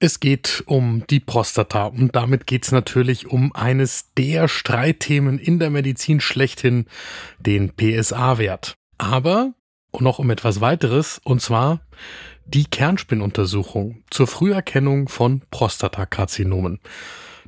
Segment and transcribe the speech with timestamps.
[0.00, 5.58] Es geht um die Prostata und damit geht es natürlich um eines der Streitthemen in
[5.58, 6.86] der Medizin schlechthin,
[7.40, 8.76] den PSA-Wert.
[8.96, 9.54] Aber
[9.98, 11.80] noch um etwas weiteres, und zwar
[12.44, 16.78] die Kernspinnuntersuchung zur Früherkennung von Prostatakarzinomen.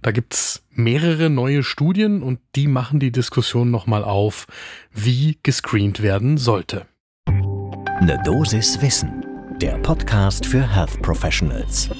[0.02, 4.48] Da gibt's mehrere neue Studien und die machen die Diskussion nochmal auf,
[4.92, 6.86] wie gescreent werden sollte.
[7.26, 9.24] Eine Dosis Wissen,
[9.60, 11.90] der Podcast für Health Professionals.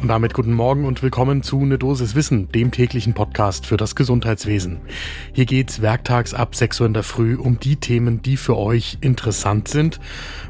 [0.00, 3.96] Und damit guten Morgen und willkommen zu Ne Dosis Wissen, dem täglichen Podcast für das
[3.96, 4.78] Gesundheitswesen.
[5.32, 8.98] Hier geht's werktags ab 6 Uhr in der Früh um die Themen, die für euch
[9.00, 9.98] interessant sind.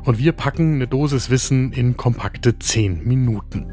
[0.04, 3.72] Und wir packen Ne Dosis Wissen in kompakte 10 Minuten.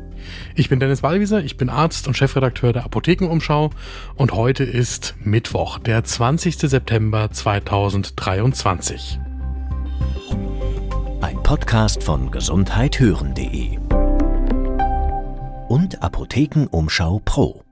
[0.56, 3.72] Ich bin Dennis Ballwieser, ich bin Arzt und Chefredakteur der Apothekenumschau
[4.16, 6.56] und heute ist Mittwoch, der 20.
[6.56, 9.20] September 2023.
[11.46, 13.78] Podcast von gesundheithören.de
[15.68, 17.64] und Apothekenumschau Pro.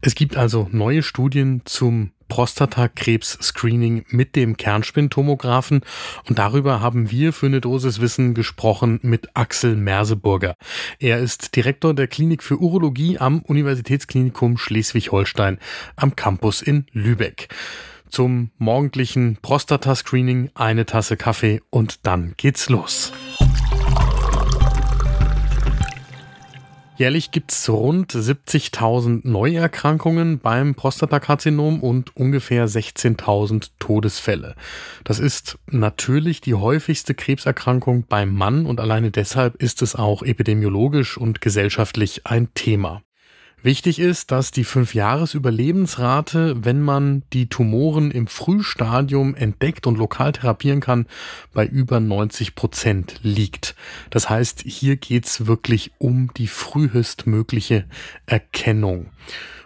[0.00, 5.82] Es gibt also neue Studien zum Prostatakrebs-Screening mit dem Kernspintomographen
[6.26, 10.54] und darüber haben wir für eine Dosis Wissen gesprochen mit Axel Merseburger.
[10.98, 15.58] Er ist Direktor der Klinik für Urologie am Universitätsklinikum Schleswig-Holstein
[15.96, 17.48] am Campus in Lübeck.
[18.10, 23.12] Zum morgendlichen Prostata-Screening eine Tasse Kaffee und dann geht's los.
[27.00, 34.54] Jährlich gibt es rund 70.000 Neuerkrankungen beim Prostatakarzinom und ungefähr 16.000 Todesfälle.
[35.02, 41.16] Das ist natürlich die häufigste Krebserkrankung beim Mann und alleine deshalb ist es auch epidemiologisch
[41.16, 43.00] und gesellschaftlich ein Thema.
[43.62, 50.80] Wichtig ist, dass die Fünf-Jahres-Überlebensrate, wenn man die Tumoren im Frühstadium entdeckt und lokal therapieren
[50.80, 51.06] kann,
[51.52, 53.74] bei über 90 Prozent liegt.
[54.08, 57.84] Das heißt, hier geht's wirklich um die frühestmögliche
[58.24, 59.10] Erkennung.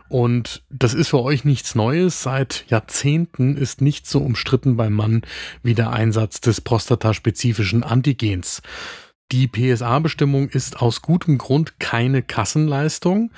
[0.08, 2.22] Und das ist für euch nichts Neues.
[2.22, 5.22] Seit Jahrzehnten ist nicht so umstritten beim Mann
[5.62, 8.60] wie der Einsatz des prostataspezifischen Antigens.
[9.32, 13.30] Die PSA-Bestimmung ist aus gutem Grund keine Kassenleistung,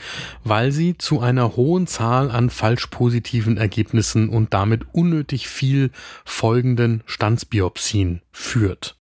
[0.45, 5.91] weil sie zu einer hohen Zahl an falsch positiven Ergebnissen und damit unnötig viel
[6.25, 8.99] folgenden Standsbiopsien führt.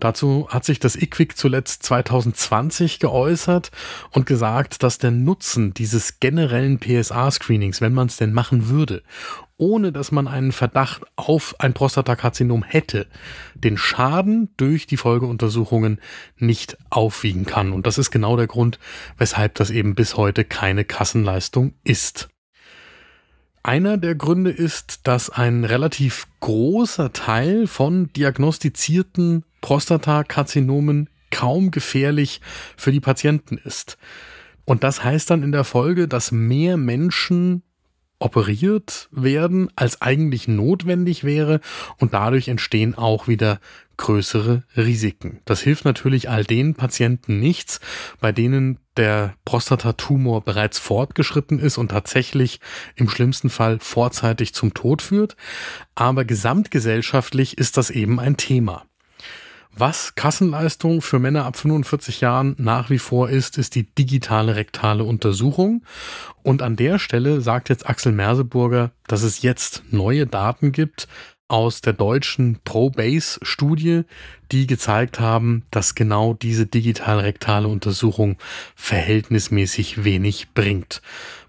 [0.00, 3.70] Dazu hat sich das IQWIC zuletzt 2020 geäußert
[4.10, 9.02] und gesagt, dass der Nutzen dieses generellen PSA-Screenings, wenn man es denn machen würde,
[9.56, 13.06] ohne dass man einen Verdacht auf ein Prostatakarzinom hätte,
[13.54, 16.00] den Schaden durch die Folgeuntersuchungen
[16.36, 17.72] nicht aufwiegen kann.
[17.72, 18.78] Und das ist genau der Grund,
[19.18, 22.28] weshalb das eben bis heute keine Kassenleistung ist.
[23.64, 32.40] Einer der Gründe ist, dass ein relativ großer Teil von diagnostizierten Prostatakarzinomen kaum gefährlich
[32.76, 33.98] für die Patienten ist.
[34.64, 37.62] Und das heißt dann in der Folge, dass mehr Menschen
[38.18, 41.60] operiert werden, als eigentlich notwendig wäre
[41.98, 43.60] und dadurch entstehen auch wieder
[43.96, 45.40] größere Risiken.
[45.44, 47.80] Das hilft natürlich all den Patienten nichts,
[48.20, 52.60] bei denen der Prostatatumor bereits fortgeschritten ist und tatsächlich
[52.96, 55.36] im schlimmsten Fall vorzeitig zum Tod führt,
[55.94, 58.87] aber gesamtgesellschaftlich ist das eben ein Thema.
[59.80, 65.04] Was Kassenleistung für Männer ab 45 Jahren nach wie vor ist, ist die digitale rektale
[65.04, 65.84] Untersuchung.
[66.42, 71.06] Und an der Stelle sagt jetzt Axel Merseburger, dass es jetzt neue Daten gibt,
[71.48, 74.02] aus der deutschen ProBase-Studie,
[74.52, 78.36] die gezeigt haben, dass genau diese digital-rektale Untersuchung
[78.76, 81.02] verhältnismäßig wenig bringt.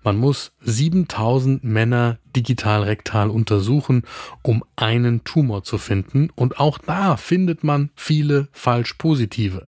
[0.04, 4.04] Man muss 7000 Männer digital-rektal untersuchen,
[4.42, 6.30] um einen Tumor zu finden.
[6.36, 9.66] Und auch da findet man viele falsch positive.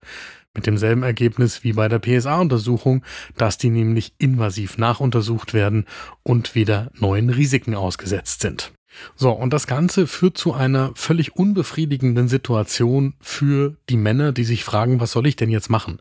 [0.55, 3.05] Mit demselben Ergebnis wie bei der PSA-Untersuchung,
[3.37, 5.87] dass die nämlich invasiv nachuntersucht werden
[6.23, 8.73] und wieder neuen Risiken ausgesetzt sind.
[9.17, 14.65] So, und das Ganze führt zu einer völlig unbefriedigenden Situation für die Männer, die sich
[14.65, 15.99] fragen, was soll ich denn jetzt machen?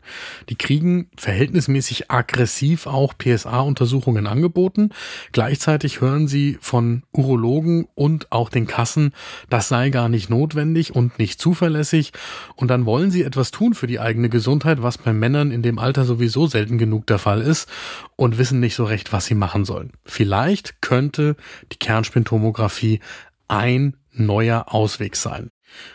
[0.48, 4.90] Die kriegen verhältnismäßig aggressiv auch PSA-Untersuchungen angeboten.
[5.32, 9.12] Gleichzeitig hören sie von Urologen und auch den Kassen,
[9.50, 12.12] das sei gar nicht notwendig und nicht zuverlässig.
[12.56, 15.78] Und dann wollen sie etwas tun für die eigene Gesundheit, was bei Männern in dem
[15.78, 17.68] Alter sowieso selten genug der Fall ist
[18.16, 19.92] und wissen nicht so recht, was sie machen sollen.
[20.04, 21.36] Vielleicht könnte
[21.72, 23.00] die Kernspintomographie Therapie
[23.48, 25.50] ein neuer Ausweg sein.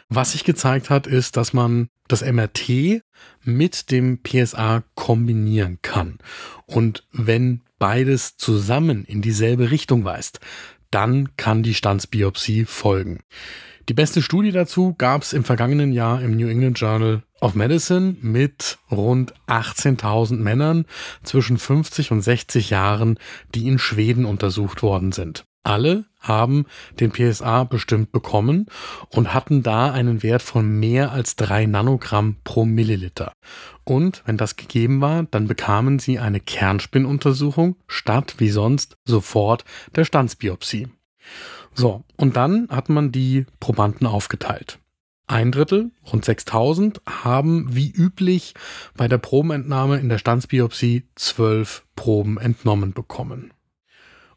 [0.09, 3.01] Was sich gezeigt hat, ist, dass man das MRT
[3.43, 6.19] mit dem PSA kombinieren kann.
[6.65, 10.39] Und wenn beides zusammen in dieselbe Richtung weist,
[10.91, 13.21] dann kann die Standsbiopsie folgen.
[13.89, 18.15] Die beste Studie dazu gab es im vergangenen Jahr im New England Journal of Medicine
[18.21, 20.85] mit rund 18.000 Männern
[21.23, 23.19] zwischen 50 und 60 Jahren,
[23.53, 25.45] die in Schweden untersucht worden sind.
[25.63, 26.65] Alle haben
[26.99, 28.67] den PSA bestimmt bekommen
[29.09, 33.33] und hatten da einen Wert von mehr als drei Nanogramm pro Milliliter.
[33.85, 39.63] Und wenn das gegeben war, dann bekamen sie eine Kernspinnuntersuchung statt wie sonst sofort
[39.95, 40.87] der Standsbiopsie.
[41.73, 44.79] So, und dann hat man die Probanden aufgeteilt.
[45.27, 48.53] Ein Drittel, rund 6000, haben wie üblich
[48.97, 53.53] bei der Probenentnahme in der Standsbiopsie zwölf Proben entnommen bekommen.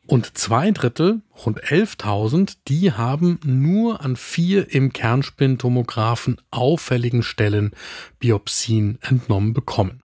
[0.07, 7.73] Und zwei Drittel, rund 11.000, die haben nur an vier im Kernspintomographen auffälligen Stellen
[8.21, 10.03] Biopsien entnommen bekommen.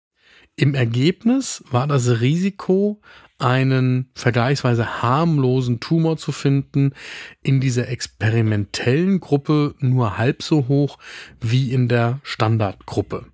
[0.54, 3.00] Im Ergebnis war das Risiko,
[3.38, 6.92] einen vergleichsweise harmlosen Tumor zu finden,
[7.42, 10.98] in dieser experimentellen Gruppe nur halb so hoch
[11.40, 13.26] wie in der Standardgruppe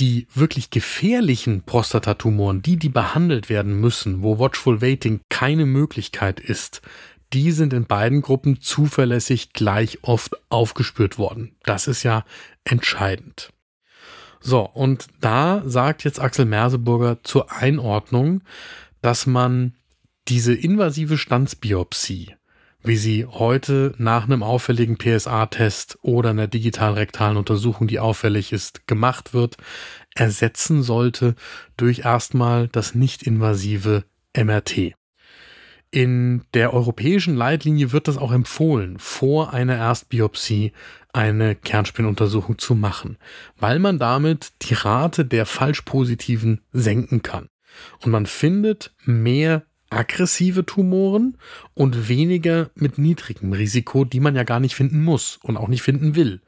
[0.00, 6.82] die wirklich gefährlichen Prostatatumoren, die, die behandelt werden müssen, wo Watchful Waiting keine Möglichkeit ist,
[7.32, 11.56] die sind in beiden Gruppen zuverlässig gleich oft aufgespürt worden.
[11.64, 12.24] Das ist ja
[12.64, 13.50] entscheidend.
[14.40, 18.42] So, und da sagt jetzt Axel Merseburger zur Einordnung,
[19.00, 19.74] dass man
[20.28, 22.34] diese invasive Standsbiopsie
[22.84, 29.32] wie sie heute nach einem auffälligen PSA-Test oder einer digitalrektalen Untersuchung, die auffällig ist, gemacht
[29.32, 29.56] wird,
[30.14, 31.34] ersetzen sollte
[31.78, 34.04] durch erstmal das nicht-invasive
[34.36, 34.92] MRT.
[35.90, 40.72] In der europäischen Leitlinie wird das auch empfohlen, vor einer Erstbiopsie
[41.12, 43.16] eine Kernspinnuntersuchung zu machen,
[43.56, 47.48] weil man damit die Rate der Falschpositiven senken kann.
[48.02, 51.36] Und man findet mehr aggressive Tumoren
[51.74, 55.82] und weniger mit niedrigem Risiko, die man ja gar nicht finden muss und auch nicht
[55.82, 56.40] finden will.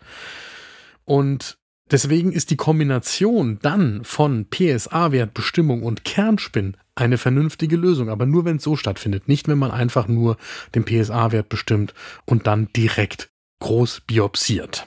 [1.05, 1.59] Und
[1.91, 8.57] deswegen ist die Kombination dann von PSA-Wertbestimmung und Kernspin eine vernünftige Lösung, aber nur wenn
[8.57, 10.37] es so stattfindet, nicht wenn man einfach nur
[10.75, 11.95] den PSA-Wert bestimmt
[12.25, 13.29] und dann direkt
[13.61, 14.87] groß biopsiert.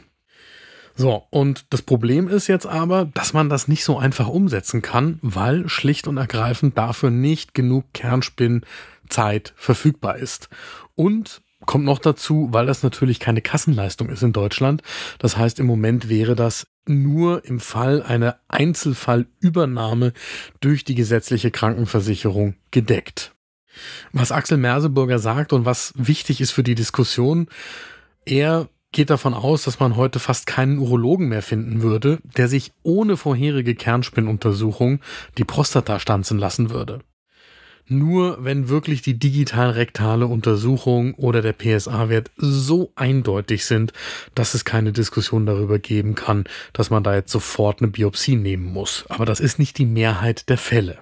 [0.99, 5.17] So, und das Problem ist jetzt aber, dass man das nicht so einfach umsetzen kann,
[5.21, 10.49] weil schlicht und ergreifend dafür nicht genug Kernspinnzeit verfügbar ist.
[10.95, 14.81] Und kommt noch dazu, weil das natürlich keine Kassenleistung ist in Deutschland.
[15.19, 20.11] Das heißt, im Moment wäre das nur im Fall einer Einzelfallübernahme
[20.59, 23.33] durch die gesetzliche Krankenversicherung gedeckt.
[24.11, 27.47] Was Axel Merseburger sagt und was wichtig ist für die Diskussion,
[28.25, 32.71] er geht davon aus, dass man heute fast keinen Urologen mehr finden würde, der sich
[32.83, 34.99] ohne vorherige Kernspinnuntersuchung
[35.37, 36.99] die Prostata stanzen lassen würde.
[37.91, 43.93] Nur wenn wirklich die digital-rektale Untersuchung oder der PSA-Wert so eindeutig sind,
[44.35, 48.71] dass es keine Diskussion darüber geben kann, dass man da jetzt sofort eine Biopsie nehmen
[48.71, 49.05] muss.
[49.09, 50.99] Aber das ist nicht die Mehrheit der Fälle.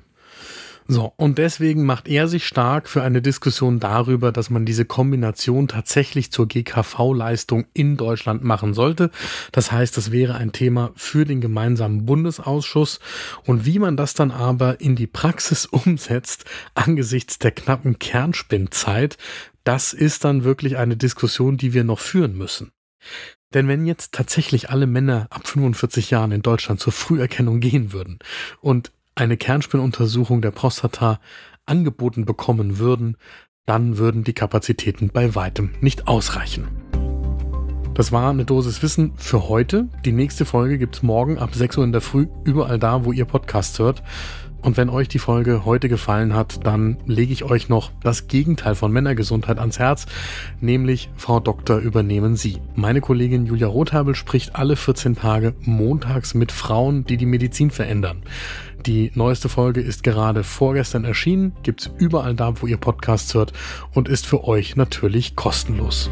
[0.90, 5.68] So, und deswegen macht er sich stark für eine Diskussion darüber, dass man diese Kombination
[5.68, 9.12] tatsächlich zur GKV-Leistung in Deutschland machen sollte.
[9.52, 13.02] Das heißt, das wäre ein Thema für den gemeinsamen Bundesausschuss.
[13.46, 19.18] Und wie man das dann aber in die Praxis umsetzt, angesichts der knappen Kernspinnzeit,
[19.66, 22.72] das ist dann wirklich eine Diskussion, die wir noch führen müssen.
[23.54, 28.20] Denn wenn jetzt tatsächlich alle Männer ab 45 Jahren in Deutschland zur Früherkennung gehen würden
[28.62, 31.20] und eine Kernspinnuntersuchung der Prostata
[31.66, 33.18] angeboten bekommen würden,
[33.66, 36.87] dann würden die Kapazitäten bei weitem nicht ausreichen.
[37.98, 39.88] Das war eine Dosis Wissen für heute.
[40.06, 43.26] Die nächste Folge gibt's morgen ab 6 Uhr in der Früh, überall da, wo ihr
[43.26, 44.04] Podcasts hört.
[44.62, 48.76] Und wenn euch die Folge heute gefallen hat, dann lege ich euch noch das Gegenteil
[48.76, 50.06] von Männergesundheit ans Herz,
[50.62, 52.60] nämlich Frau Doktor übernehmen Sie.
[52.76, 58.22] Meine Kollegin Julia Rothabel spricht alle 14 Tage montags mit Frauen, die die Medizin verändern.
[58.86, 63.54] Die neueste Folge ist gerade vorgestern erschienen, gibt's überall da, wo ihr Podcasts hört
[63.96, 66.12] und ist für euch natürlich kostenlos.